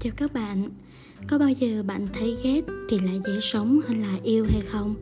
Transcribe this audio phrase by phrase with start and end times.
[0.00, 0.70] chào các bạn.
[1.28, 4.94] Có bao giờ bạn thấy ghét thì lại dễ sống hơn là yêu hay không?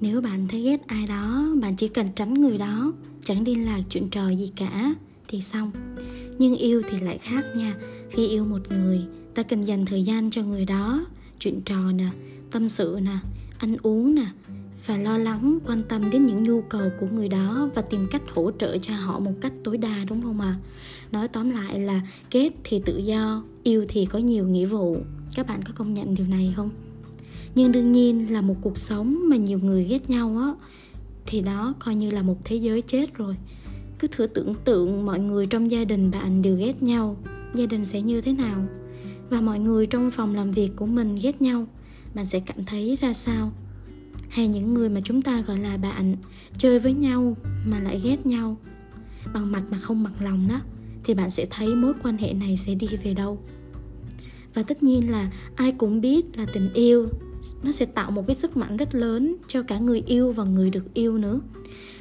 [0.00, 2.92] Nếu bạn thấy ghét ai đó, bạn chỉ cần tránh người đó
[3.24, 4.94] Chẳng đi lạc chuyện trò gì cả
[5.28, 5.70] Thì xong.
[6.38, 7.74] Nhưng yêu thì lại khác nha.
[8.10, 9.00] Khi yêu một người,
[9.34, 11.06] ta cần dành thời gian cho người đó
[11.38, 12.08] Chuyện trò nè,
[12.50, 13.18] tâm sự nè,
[13.58, 14.26] ăn uống nè
[14.86, 18.22] và lo lắng, quan tâm đến những nhu cầu của người đó và tìm cách
[18.34, 20.58] hỗ trợ cho họ một cách tối đa, đúng không ạ?
[20.60, 20.60] À?
[21.12, 22.00] nói tóm lại là
[22.30, 24.96] ghét thì tự do, yêu thì có nhiều nghĩa vụ.
[25.34, 26.70] Các bạn có công nhận điều này không?
[27.54, 30.54] Nhưng đương nhiên là một cuộc sống mà nhiều người ghét nhau á,
[31.26, 33.36] thì đó coi như là một thế giới chết rồi.
[33.98, 37.16] Cứ thử tưởng tượng mọi người trong gia đình bạn đều ghét nhau,
[37.54, 38.64] gia đình sẽ như thế nào?
[39.30, 41.66] Và mọi người trong phòng làm việc của mình ghét nhau,
[42.14, 43.52] bạn sẽ cảm thấy ra sao?
[44.34, 46.16] Hay những người mà chúng ta gọi là bạn,
[46.58, 48.56] chơi với nhau mà lại ghét nhau.
[49.34, 50.60] Bằng mặt mà không bằng lòng đó,
[51.04, 53.38] thì bạn sẽ thấy mối quan hệ này sẽ đi về đâu.
[54.54, 57.08] Và tất nhiên là ai cũng biết là tình yêu,
[57.62, 60.70] nó sẽ tạo một cái sức mạnh rất lớn cho cả người yêu và người
[60.70, 61.40] được yêu nữa.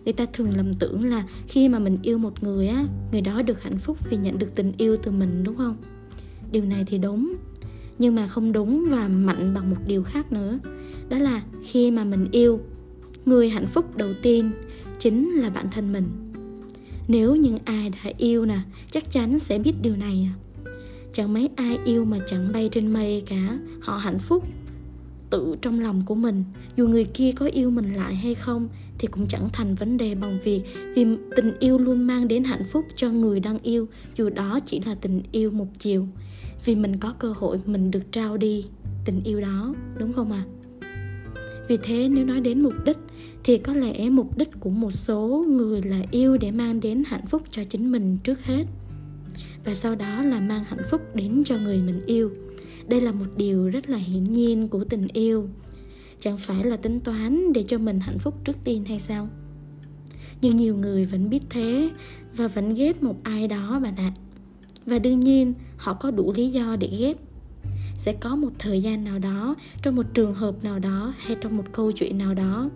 [0.05, 3.41] Người ta thường lầm tưởng là khi mà mình yêu một người á, người đó
[3.41, 5.75] được hạnh phúc vì nhận được tình yêu từ mình, đúng không?
[6.51, 7.35] Điều này thì đúng
[7.99, 10.59] nhưng mà không đúng và mạnh bằng một điều khác nữa.
[11.09, 12.59] Đó là khi mà mình yêu,
[13.25, 14.51] người hạnh phúc đầu tiên
[14.99, 16.09] chính là bản thân mình.
[17.07, 18.59] Nếu những ai đã yêu nè,
[18.91, 20.29] chắc chắn sẽ biết điều này.
[21.13, 23.57] Chẳng mấy ai yêu mà chẳng bay trên mây cả.
[23.81, 24.47] Họ hạnh phúc
[25.29, 26.43] tự trong lòng của mình.
[26.77, 28.67] Dù người kia có yêu mình lại hay không
[28.99, 30.61] thì cũng chẳng thành vấn đề bằng việc
[30.95, 33.87] vì tình yêu luôn mang đến hạnh phúc cho người đang yêu.
[34.17, 36.07] Dù đó chỉ là tình yêu một chiều
[36.65, 38.65] vì mình có cơ hội, mình được trao đi
[39.05, 40.45] tình yêu đó, đúng không ạ?
[40.47, 40.53] À?
[41.67, 42.97] vì thế nếu nói đến mục đích
[43.43, 47.25] thì có lẽ mục đích của một số người là yêu để mang đến hạnh
[47.25, 48.63] phúc cho chính mình trước hết.
[49.65, 52.31] Và sau đó là mang hạnh phúc đến cho người mình yêu.
[52.87, 55.49] Đây là một điều rất là hiển nhiên của tình yêu.
[56.19, 59.29] Chẳng phải là tính toán để cho mình hạnh phúc trước tiên hay sao?
[60.41, 61.89] Nhưng nhiều người vẫn biết thế
[62.35, 64.13] và vẫn ghét một ai đó bạn ạ
[64.85, 67.17] và đương nhiên họ có đủ lý do để ghét
[67.97, 71.57] sẽ có một thời gian nào đó trong một trường hợp nào đó hay trong
[71.57, 72.69] một câu chuyện nào đó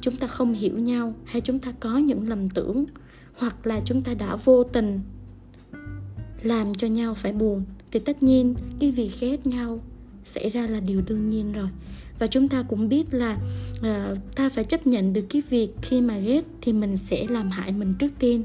[0.00, 2.84] chúng ta không hiểu nhau hay chúng ta có những lầm tưởng
[3.36, 5.00] hoặc là chúng ta đã vô tình
[6.42, 9.80] làm cho nhau phải buồn thì tất nhiên cái việc ghét nhau
[10.24, 11.68] xảy ra là điều đương nhiên rồi.
[12.18, 13.38] Và chúng ta cũng biết là
[13.78, 17.50] uh, ta phải chấp nhận được cái việc khi mà ghét thì mình sẽ làm
[17.50, 18.42] hại mình trước tiên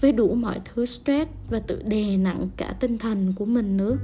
[0.00, 3.96] với đủ mọi thứ stress và tự đè nặng cả tinh thần của mình nữa.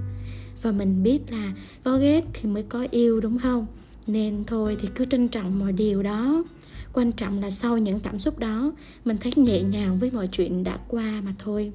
[0.62, 1.52] Và mình biết là
[1.84, 3.66] có ghét thì mới có yêu, đúng không?
[4.06, 6.44] Nên thôi thì cứ trân trọng mọi điều đó.
[6.92, 8.72] Quan trọng là sau những cảm xúc đó,
[9.04, 11.72] mình thấy nhẹ nhàng với mọi chuyện đã qua mà thôi.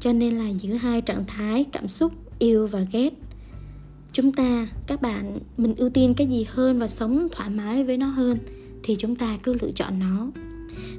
[0.00, 3.10] Cho nên là giữa hai trạng thái cảm xúc, yêu và ghét,
[4.12, 7.96] chúng ta, các bạn, mình ưu tiên cái gì hơn và sống thoải mái với
[7.96, 8.38] nó hơn
[8.82, 10.30] thì chúng ta cứ lựa chọn nó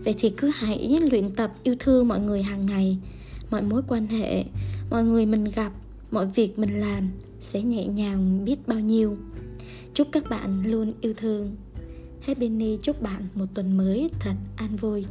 [0.04, 2.98] vậy thì cứ hãy luyện tập yêu thương mọi người hàng ngày,
[3.52, 4.44] mọi mối quan hệ,
[4.90, 5.72] mọi người mình gặp,
[6.12, 9.18] mọi việc mình làm sẽ nhẹ nhàng biết bao nhiêu.
[9.94, 11.56] Chúc các bạn luôn yêu thương.
[12.22, 15.06] Happy new chúc bạn một tuần mới thật an vui.